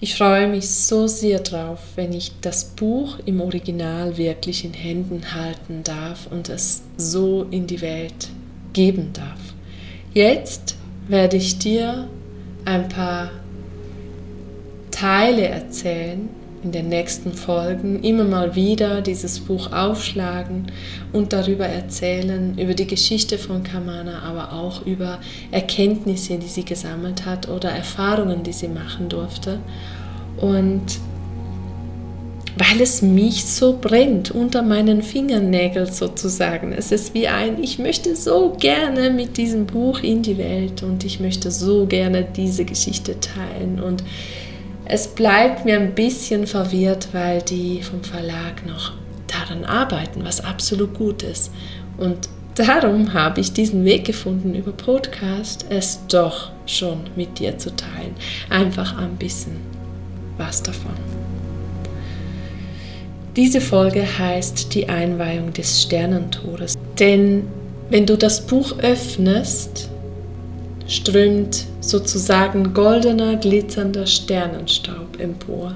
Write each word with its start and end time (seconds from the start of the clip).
Ich 0.00 0.14
freue 0.14 0.46
mich 0.46 0.70
so 0.70 1.08
sehr 1.08 1.40
drauf, 1.40 1.80
wenn 1.96 2.12
ich 2.12 2.30
das 2.40 2.64
Buch 2.64 3.18
im 3.24 3.40
Original 3.40 4.16
wirklich 4.16 4.64
in 4.64 4.72
Händen 4.72 5.34
halten 5.34 5.82
darf 5.82 6.28
und 6.30 6.48
es 6.48 6.82
so 6.96 7.46
in 7.50 7.66
die 7.66 7.80
Welt 7.80 8.28
geben 8.72 9.12
darf. 9.12 9.40
Jetzt 10.14 10.76
werde 11.08 11.36
ich 11.36 11.58
dir 11.58 12.08
ein 12.64 12.88
paar 12.88 13.32
Teile 14.92 15.48
erzählen, 15.48 16.28
in 16.62 16.72
den 16.72 16.88
nächsten 16.88 17.32
Folgen 17.32 18.02
immer 18.02 18.24
mal 18.24 18.54
wieder 18.54 19.00
dieses 19.00 19.40
Buch 19.40 19.72
aufschlagen 19.72 20.66
und 21.12 21.32
darüber 21.32 21.66
erzählen, 21.66 22.58
über 22.58 22.74
die 22.74 22.86
Geschichte 22.86 23.38
von 23.38 23.62
Kamana, 23.62 24.22
aber 24.22 24.52
auch 24.52 24.84
über 24.84 25.18
Erkenntnisse, 25.50 26.38
die 26.38 26.48
sie 26.48 26.64
gesammelt 26.64 27.26
hat 27.26 27.48
oder 27.48 27.70
Erfahrungen, 27.70 28.42
die 28.42 28.52
sie 28.52 28.68
machen 28.68 29.08
durfte. 29.08 29.60
Und 30.40 30.98
weil 32.58 32.80
es 32.80 33.02
mich 33.02 33.44
so 33.44 33.78
brennt 33.80 34.32
unter 34.32 34.62
meinen 34.62 35.02
Fingernägeln 35.02 35.92
sozusagen. 35.92 36.72
Es 36.72 36.90
ist 36.90 37.14
wie 37.14 37.28
ein, 37.28 37.62
ich 37.62 37.78
möchte 37.78 38.16
so 38.16 38.56
gerne 38.58 39.10
mit 39.10 39.36
diesem 39.36 39.66
Buch 39.66 40.00
in 40.00 40.22
die 40.22 40.38
Welt 40.38 40.82
und 40.82 41.04
ich 41.04 41.20
möchte 41.20 41.50
so 41.52 41.86
gerne 41.86 42.24
diese 42.24 42.64
Geschichte 42.64 43.16
teilen 43.20 43.80
und 43.80 44.02
es 44.88 45.06
bleibt 45.06 45.66
mir 45.66 45.78
ein 45.78 45.94
bisschen 45.94 46.46
verwirrt, 46.46 47.08
weil 47.12 47.42
die 47.42 47.82
vom 47.82 48.02
Verlag 48.02 48.66
noch 48.66 48.92
daran 49.26 49.66
arbeiten, 49.66 50.24
was 50.24 50.40
absolut 50.40 50.94
gut 50.94 51.22
ist. 51.22 51.52
Und 51.98 52.30
darum 52.54 53.12
habe 53.12 53.40
ich 53.40 53.52
diesen 53.52 53.84
Weg 53.84 54.06
gefunden, 54.06 54.54
über 54.54 54.72
Podcast 54.72 55.66
es 55.68 56.00
doch 56.08 56.50
schon 56.64 57.00
mit 57.16 57.38
dir 57.38 57.58
zu 57.58 57.76
teilen. 57.76 58.14
Einfach 58.48 58.96
ein 58.96 59.16
bisschen 59.16 59.56
was 60.38 60.62
davon. 60.62 60.94
Diese 63.36 63.60
Folge 63.60 64.02
heißt 64.18 64.74
die 64.74 64.88
Einweihung 64.88 65.52
des 65.52 65.82
Sternentores. 65.82 66.74
Denn 66.98 67.46
wenn 67.90 68.06
du 68.06 68.16
das 68.16 68.46
Buch 68.46 68.78
öffnest, 68.78 69.90
strömt 70.86 71.66
sozusagen 71.80 72.74
goldener, 72.74 73.36
glitzernder 73.36 74.06
Sternenstaub 74.06 75.20
empor, 75.20 75.74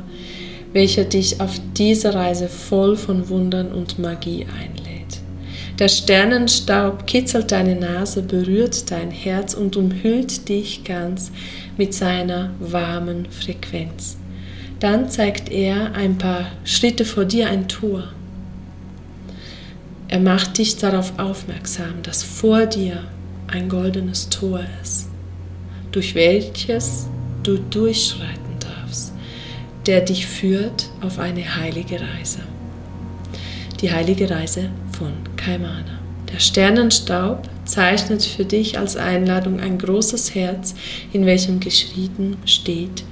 welcher 0.73 1.05
dich 1.05 1.41
auf 1.41 1.61
diese 1.77 2.15
Reise 2.15 2.49
voll 2.49 2.97
von 2.97 3.29
Wundern 3.29 3.73
und 3.73 3.99
Magie 3.99 4.47
einlädt. 4.47 5.21
Der 5.79 5.89
Sternenstaub 5.89 7.07
kitzelt 7.07 7.51
deine 7.51 7.77
Nase, 7.77 8.23
berührt 8.23 8.91
dein 8.91 9.11
Herz 9.11 9.55
und 9.55 9.77
umhüllt 9.77 10.49
dich 10.49 10.85
ganz 10.85 11.33
mit 11.77 11.95
seiner 11.95 12.51
warmen 12.61 13.27
Frequenz. 13.31 14.17
Dann 14.81 15.09
zeigt 15.09 15.51
er 15.51 15.95
ein 15.95 16.19
paar 16.19 16.47
Schritte 16.65 17.05
vor 17.05 17.25
dir 17.25 17.49
ein 17.49 17.69
Tor. 17.69 18.05
Er 20.09 20.21
macht 20.21 20.59
dich 20.59 20.77
darauf 20.77 21.19
aufmerksam, 21.19 22.03
dass 22.03 22.23
vor 22.23 22.67
dir 22.67 23.05
ein 23.47 23.69
goldenes 23.69 24.29
Tor 24.29 24.61
ist, 24.83 25.09
durch 25.93 26.15
welches 26.15 27.07
du 27.43 27.59
durchschreiten 27.59 28.59
darfst, 28.61 29.13
der 29.87 30.01
dich 30.01 30.27
führt 30.27 30.91
auf 31.01 31.19
eine 31.19 31.57
heilige 31.57 32.01
Reise. 32.01 32.41
Die 33.81 33.93
heilige 33.93 34.31
Reise 34.31 34.71
von 34.97 35.13
Kaimana. 35.37 36.01
Der 36.33 36.39
Sternenstaub 36.39 37.43
zeichnet 37.65 38.23
für 38.23 38.45
dich 38.45 38.79
als 38.79 38.97
Einladung 38.97 39.61
ein 39.61 39.79
großes 39.79 40.35
Herz, 40.35 40.75
in 41.13 41.27
welchem 41.27 41.61
geschrieben 41.61 42.39
steht, 42.47 43.05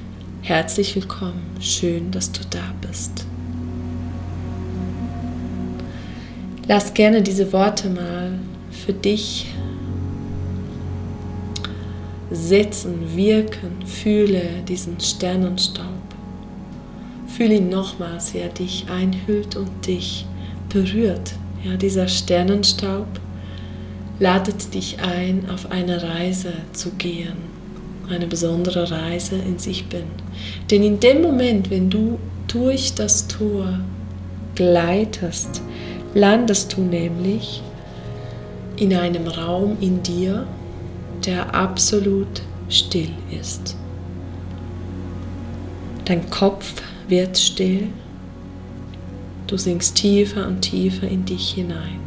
Herzlich 0.42 0.96
willkommen, 0.96 1.42
schön, 1.60 2.10
dass 2.10 2.32
du 2.32 2.40
da 2.48 2.74
bist. 2.80 3.26
Lass 6.66 6.94
gerne 6.94 7.22
diese 7.22 7.52
Worte 7.52 7.90
mal 7.90 8.38
für 8.70 8.94
dich 8.94 9.46
setzen, 12.30 13.16
wirken, 13.16 13.84
fühle 13.84 14.42
diesen 14.68 15.00
Sternenstaub. 15.00 15.86
Fühle 17.26 17.56
ihn 17.56 17.68
nochmals, 17.68 18.34
wie 18.34 18.38
er 18.38 18.48
dich 18.48 18.86
einhüllt 18.90 19.56
und 19.56 19.86
dich 19.86 20.26
berührt. 20.68 21.34
Ja, 21.64 21.76
dieser 21.76 22.08
Sternenstaub 22.08 23.06
ladet 24.18 24.74
dich 24.74 24.98
ein, 25.00 25.48
auf 25.50 25.70
eine 25.70 26.02
Reise 26.02 26.52
zu 26.72 26.90
gehen, 26.92 27.36
eine 28.08 28.26
besondere 28.26 28.90
Reise 28.90 29.36
in 29.36 29.58
sich 29.58 29.86
bin. 29.86 30.04
Denn 30.70 30.82
in 30.82 31.00
dem 31.00 31.22
Moment, 31.22 31.70
wenn 31.70 31.90
du 31.90 32.18
durch 32.46 32.94
das 32.94 33.26
Tor 33.28 33.80
gleitest, 34.54 35.62
landest 36.14 36.76
du 36.76 36.82
nämlich 36.82 37.62
in 38.76 38.94
einem 38.94 39.26
Raum 39.26 39.76
in 39.80 40.02
dir, 40.02 40.46
der 41.26 41.54
absolut 41.54 42.42
still 42.68 43.10
ist. 43.38 43.76
Dein 46.04 46.28
Kopf 46.30 46.82
wird 47.08 47.38
still, 47.38 47.88
du 49.46 49.56
sinkst 49.56 49.96
tiefer 49.96 50.46
und 50.46 50.60
tiefer 50.60 51.08
in 51.08 51.24
dich 51.24 51.52
hinein. 51.52 52.00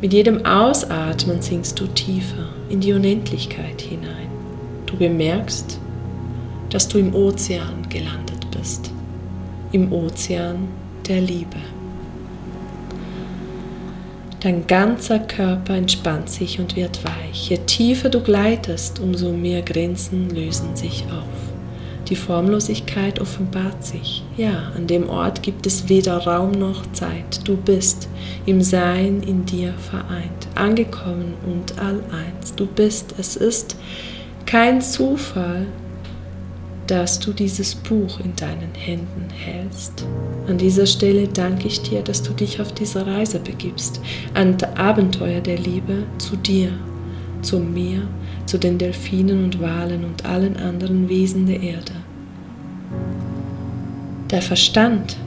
Mit 0.00 0.12
jedem 0.12 0.46
Ausatmen 0.46 1.42
sinkst 1.42 1.78
du 1.80 1.86
tiefer 1.86 2.48
in 2.68 2.80
die 2.80 2.92
Unendlichkeit 2.92 3.80
hinein. 3.80 4.28
Du 4.86 4.96
bemerkst, 4.96 5.80
dass 6.70 6.86
du 6.86 6.98
im 6.98 7.14
Ozean 7.14 7.88
gelandet 7.88 8.48
bist, 8.56 8.92
im 9.72 9.92
Ozean 9.92 10.68
der 11.08 11.20
Liebe. 11.20 11.58
Dein 14.40 14.68
ganzer 14.68 15.18
Körper 15.18 15.74
entspannt 15.74 16.30
sich 16.30 16.60
und 16.60 16.76
wird 16.76 17.04
weich. 17.04 17.50
Je 17.50 17.58
tiefer 17.58 18.08
du 18.08 18.20
gleitest, 18.20 19.00
umso 19.00 19.32
mehr 19.32 19.62
Grenzen 19.62 20.30
lösen 20.30 20.76
sich 20.76 21.04
auf. 21.06 21.48
Die 22.08 22.14
Formlosigkeit 22.14 23.20
offenbart 23.20 23.84
sich. 23.84 24.22
Ja, 24.36 24.72
an 24.76 24.86
dem 24.86 25.10
Ort 25.10 25.42
gibt 25.42 25.66
es 25.66 25.88
weder 25.88 26.18
Raum 26.18 26.52
noch 26.52 26.90
Zeit. 26.92 27.46
Du 27.46 27.56
bist 27.56 28.08
im 28.46 28.62
Sein 28.62 29.22
in 29.26 29.44
dir 29.44 29.74
vereint, 29.74 30.48
angekommen 30.54 31.34
und 31.44 31.76
alleins. 31.78 32.54
Du 32.54 32.66
bist, 32.66 33.16
es 33.18 33.34
ist 33.34 33.76
kein 34.46 34.80
Zufall, 34.80 35.66
dass 36.88 37.20
du 37.20 37.32
dieses 37.32 37.74
Buch 37.74 38.18
in 38.20 38.34
deinen 38.34 38.74
Händen 38.74 39.28
hältst. 39.30 40.06
An 40.48 40.56
dieser 40.56 40.86
Stelle 40.86 41.28
danke 41.28 41.68
ich 41.68 41.82
dir, 41.82 42.02
dass 42.02 42.22
du 42.22 42.32
dich 42.32 42.60
auf 42.60 42.72
diese 42.72 43.06
Reise 43.06 43.38
begibst, 43.38 44.00
an 44.34 44.56
Abenteuer 44.74 45.40
der 45.40 45.58
Liebe 45.58 46.04
zu 46.16 46.36
dir, 46.36 46.70
zum 47.42 47.74
Meer, 47.74 48.02
zu 48.46 48.58
den 48.58 48.78
Delfinen 48.78 49.44
und 49.44 49.60
Walen 49.60 50.04
und 50.04 50.24
allen 50.24 50.56
anderen 50.56 51.10
Wesen 51.10 51.46
der 51.46 51.60
Erde. 51.60 51.92
Der 54.30 54.40
Verstand 54.40 55.18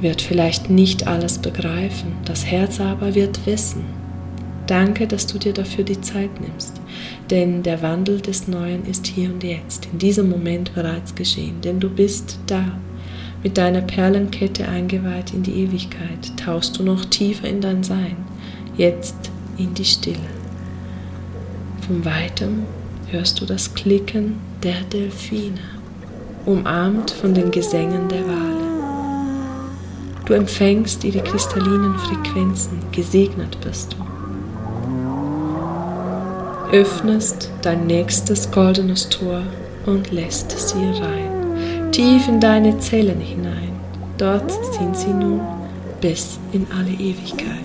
wird 0.00 0.22
vielleicht 0.22 0.70
nicht 0.70 1.08
alles 1.08 1.38
begreifen, 1.38 2.12
das 2.24 2.46
Herz 2.46 2.80
aber 2.80 3.16
wird 3.16 3.44
wissen. 3.46 3.84
Danke, 4.68 5.08
dass 5.08 5.26
du 5.26 5.38
dir 5.38 5.52
dafür 5.52 5.82
die 5.82 6.00
Zeit 6.00 6.40
nimmst. 6.40 6.80
Denn 7.30 7.62
der 7.62 7.80
Wandel 7.80 8.20
des 8.20 8.48
Neuen 8.48 8.84
ist 8.84 9.06
hier 9.06 9.30
und 9.30 9.42
jetzt, 9.42 9.88
in 9.90 9.98
diesem 9.98 10.28
Moment 10.28 10.74
bereits 10.74 11.14
geschehen. 11.14 11.60
Denn 11.62 11.80
du 11.80 11.88
bist 11.88 12.38
da. 12.46 12.78
Mit 13.42 13.58
deiner 13.58 13.82
Perlenkette 13.82 14.68
eingeweiht 14.68 15.34
in 15.34 15.42
die 15.42 15.62
Ewigkeit, 15.62 16.32
tauchst 16.42 16.78
du 16.78 16.82
noch 16.82 17.04
tiefer 17.04 17.46
in 17.46 17.60
dein 17.60 17.82
Sein, 17.82 18.16
jetzt 18.76 19.16
in 19.58 19.74
die 19.74 19.84
Stille. 19.84 20.16
Von 21.86 22.04
weitem 22.04 22.62
hörst 23.08 23.40
du 23.40 23.44
das 23.44 23.74
Klicken 23.74 24.36
der 24.62 24.80
Delfine, 24.90 25.60
umarmt 26.46 27.10
von 27.10 27.34
den 27.34 27.50
Gesängen 27.50 28.08
der 28.08 28.26
Wale. 28.26 28.64
Du 30.24 30.32
empfängst 30.32 31.04
ihre 31.04 31.22
kristallinen 31.22 31.98
Frequenzen, 31.98 32.78
gesegnet 32.92 33.58
bist 33.62 33.92
du 33.92 34.13
öffnest 36.72 37.50
dein 37.62 37.86
nächstes 37.86 38.50
goldenes 38.50 39.08
Tor 39.08 39.42
und 39.86 40.10
lässt 40.10 40.50
sie 40.50 40.90
rein. 41.00 41.90
tief 41.92 42.26
in 42.26 42.40
deine 42.40 42.76
Zellen 42.78 43.20
hinein. 43.20 43.72
Dort 44.18 44.50
sind 44.74 44.96
sie 44.96 45.12
nun 45.12 45.40
bis 46.00 46.40
in 46.52 46.66
alle 46.76 46.90
Ewigkeit. 46.90 47.64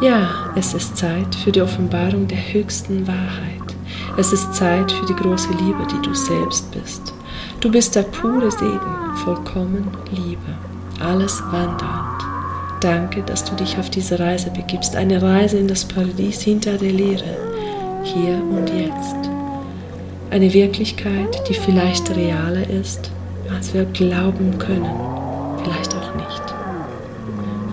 Ja, 0.00 0.52
es 0.56 0.72
ist 0.72 0.96
Zeit 0.96 1.34
für 1.34 1.52
die 1.52 1.60
Offenbarung 1.60 2.26
der 2.26 2.38
höchsten 2.38 3.06
Wahrheit. 3.06 3.76
Es 4.16 4.32
ist 4.32 4.54
Zeit 4.54 4.90
für 4.90 5.04
die 5.04 5.14
große 5.14 5.50
Liebe, 5.52 5.86
die 5.92 6.02
du 6.02 6.14
selbst 6.14 6.70
bist. 6.72 7.12
Du 7.60 7.70
bist 7.70 7.94
der 7.94 8.02
pure 8.04 8.50
Segen, 8.50 9.16
vollkommen 9.24 9.86
Liebe, 10.10 10.54
alles 10.98 11.42
wandernd. 11.50 12.39
Danke, 12.80 13.22
dass 13.22 13.44
du 13.44 13.54
dich 13.56 13.76
auf 13.76 13.90
diese 13.90 14.18
Reise 14.18 14.50
begibst, 14.50 14.96
eine 14.96 15.20
Reise 15.20 15.58
in 15.58 15.68
das 15.68 15.84
Paradies 15.84 16.40
hinter 16.40 16.78
der 16.78 16.92
Leere, 16.92 17.36
hier 18.04 18.42
und 18.42 18.70
jetzt. 18.70 19.16
Eine 20.30 20.50
Wirklichkeit, 20.54 21.46
die 21.46 21.54
vielleicht 21.54 22.08
realer 22.16 22.66
ist, 22.70 23.10
als 23.54 23.74
wir 23.74 23.84
glauben 23.84 24.56
können, 24.58 24.90
vielleicht 25.62 25.94
auch 25.94 26.14
nicht. 26.14 26.54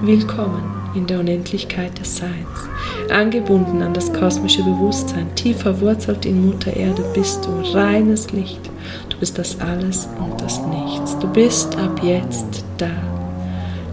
Willkommen 0.01 0.77
in 0.94 1.07
der 1.07 1.21
Unendlichkeit 1.21 1.98
des 1.98 2.18
Seins. 2.18 2.68
Angebunden 3.09 3.81
an 3.81 3.94
das 3.94 4.12
kosmische 4.12 4.63
Bewusstsein, 4.63 5.33
tief 5.36 5.59
verwurzelt 5.59 6.25
in 6.25 6.45
Mutter 6.45 6.75
Erde 6.75 7.06
bist 7.13 7.45
du, 7.45 7.77
reines 7.77 8.31
Licht. 8.33 8.69
Du 9.07 9.18
bist 9.19 9.38
das 9.38 9.57
Alles 9.62 10.09
und 10.19 10.42
das 10.42 10.59
Nichts. 10.68 11.18
Du 11.19 11.27
bist 11.27 11.77
ab 11.77 12.01
jetzt 12.04 12.65
da. 12.77 12.89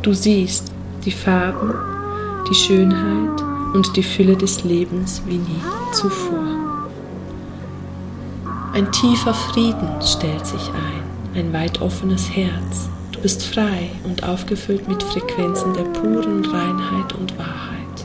Du 0.03 0.13
siehst 0.13 0.74
die 1.05 1.13
Farben, 1.13 1.75
die 2.49 2.55
Schönheit 2.55 3.43
und 3.75 3.97
die 3.97 4.03
Fülle 4.03 4.37
des 4.37 4.65
Lebens 4.65 5.23
wie 5.27 5.39
nie 5.39 5.63
zuvor. 5.93 6.89
Ein 8.73 8.91
tiefer 8.91 9.35
Frieden 9.35 10.03
stellt 10.03 10.47
sich 10.47 10.71
ein, 10.71 11.39
ein 11.41 11.53
weit 11.53 11.81
offenes 11.81 12.31
Herz, 12.31 12.89
bist 13.25 13.43
frei 13.43 13.89
und 14.05 14.23
aufgefüllt 14.23 14.87
mit 14.87 15.03
Frequenzen 15.03 15.73
der 15.73 15.85
puren 15.85 16.45
Reinheit 16.45 17.15
und 17.15 17.39
Wahrheit. 17.39 18.05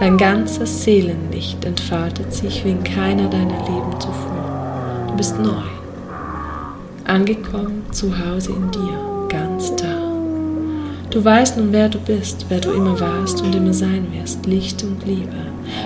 Dein 0.00 0.18
ganzes 0.18 0.82
Seelenlicht 0.82 1.64
entfaltet 1.64 2.32
sich 2.32 2.64
wie 2.64 2.70
in 2.70 2.82
keiner 2.82 3.28
deiner 3.28 3.60
Leben 3.68 4.00
zuvor. 4.00 5.04
Du 5.06 5.16
bist 5.16 5.38
neu, 5.38 5.62
angekommen 7.04 7.84
zu 7.92 8.12
Hause 8.18 8.50
in 8.50 8.68
dir. 8.72 9.09
Du 11.10 11.24
weißt 11.24 11.56
nun, 11.56 11.72
wer 11.72 11.88
du 11.88 11.98
bist, 11.98 12.46
wer 12.50 12.60
du 12.60 12.70
immer 12.70 13.00
warst 13.00 13.42
und 13.42 13.52
immer 13.52 13.72
sein 13.72 14.06
wirst, 14.12 14.46
Licht 14.46 14.84
und 14.84 15.04
Liebe. 15.04 15.34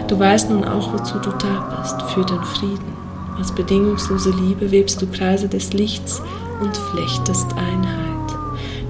Du 0.06 0.19
weißt 0.19 0.50
nun 0.50 0.65
auch, 0.65 0.93
wozu 0.93 1.19
du 1.19 1.31
da 1.31 1.81
bist, 1.81 2.03
für 2.12 2.26
den 2.26 2.44
Frieden. 2.44 2.93
Als 3.38 3.50
bedingungslose 3.50 4.31
Liebe 4.32 4.71
webst 4.71 5.00
du 5.00 5.06
Kreise 5.06 5.49
des 5.49 5.73
Lichts 5.73 6.21
und 6.61 6.76
flechtest 6.76 7.47
Einheit. 7.55 8.38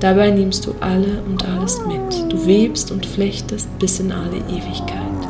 Dabei 0.01 0.33
nimmst 0.33 0.67
du 0.67 0.75
alle 0.81 1.23
und 1.29 1.47
alles 1.49 1.81
mit. 1.87 2.33
Du 2.33 2.45
webst 2.47 2.91
und 2.91 3.07
flechtest 3.07 3.69
bis 3.79 4.01
in 4.01 4.11
alle 4.11 4.39
Ewigkeit. 4.49 5.29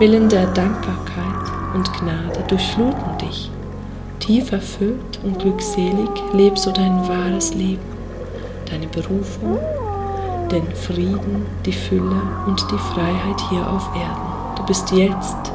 Willen 0.00 0.28
der 0.28 0.46
Dankbarkeit 0.48 1.74
und 1.74 1.92
Gnade 1.92 2.44
durchfluten 2.48 3.18
dich. 3.22 3.52
Tief 4.18 4.50
erfüllt 4.50 5.20
und 5.22 5.38
glückselig 5.38 6.10
lebst 6.32 6.66
du 6.66 6.72
dein 6.72 7.08
wahres 7.08 7.54
Leben, 7.54 7.78
deine 8.68 8.88
Berufung, 8.88 9.58
den 10.50 10.66
Frieden, 10.74 11.46
die 11.64 11.72
Fülle 11.72 12.20
und 12.46 12.60
die 12.70 12.78
Freiheit 12.78 13.40
hier 13.50 13.66
auf 13.70 13.88
Erden. 13.94 14.56
Du 14.56 14.64
bist 14.64 14.90
jetzt 14.92 15.52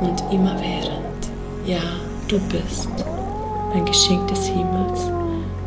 und 0.00 0.22
immerwährend. 0.32 1.30
Ja, 1.66 1.80
du 2.28 2.38
bist 2.48 2.88
ein 3.72 3.84
Geschenk 3.84 4.26
des 4.28 4.46
Himmels. 4.46 5.10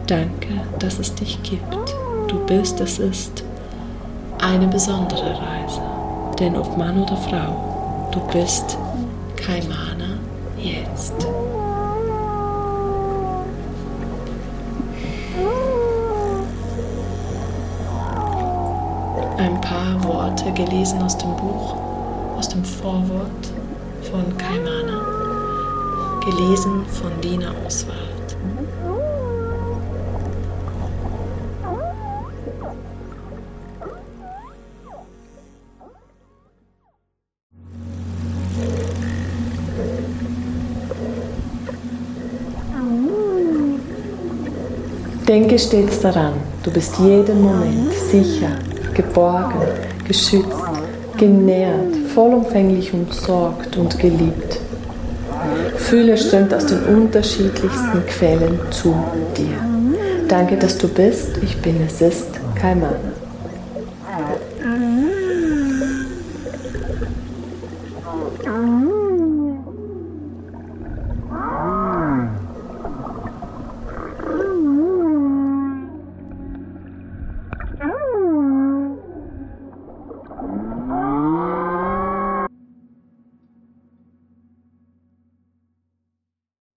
Danke, 0.05 0.61
dass 0.79 0.99
es 0.99 1.13
dich 1.15 1.41
gibt 1.43 1.95
du 2.27 2.39
bist, 2.45 2.79
es 2.79 2.99
ist 2.99 3.43
eine 4.39 4.67
besondere 4.67 5.39
Reise. 5.39 5.81
Denn 6.39 6.55
ob 6.55 6.77
Mann 6.77 7.01
oder 7.01 7.17
Frau, 7.17 8.09
du 8.11 8.19
bist 8.27 8.77
Kaimana 9.35 10.19
jetzt. 10.57 11.13
Paar 19.87 20.03
Worte 20.03 20.51
gelesen 20.51 21.01
aus 21.01 21.17
dem 21.17 21.35
Buch, 21.35 21.75
aus 22.37 22.49
dem 22.49 22.63
Vorwort 22.63 23.51
von 24.11 24.37
Kaimana, 24.37 25.01
gelesen 26.25 26.85
von 26.87 27.11
Dina 27.21 27.51
Oswald. 27.65 27.97
Denke 45.27 45.59
stets 45.59 45.99
daran, 45.99 46.33
du 46.63 46.71
bist 46.71 46.97
jeden 46.99 47.41
Moment 47.41 47.93
sicher, 47.93 48.51
geborgen, 48.97 49.61
geschützt, 50.07 50.51
genährt, 51.17 51.95
vollumfänglich 52.13 52.93
umsorgt 52.93 53.77
und 53.77 53.97
geliebt. 53.99 54.59
Fühle 55.77 56.17
strömt 56.17 56.53
aus 56.53 56.65
den 56.65 56.83
unterschiedlichsten 56.83 58.05
Quellen 58.07 58.59
zu 58.71 58.93
dir. 59.37 59.57
Danke, 60.27 60.57
dass 60.57 60.77
du 60.77 60.89
bist. 60.89 61.37
Ich 61.41 61.55
bin, 61.61 61.81
es 61.85 62.01
ist 62.01 62.27
kein 62.55 62.81
Mann. 62.81 63.26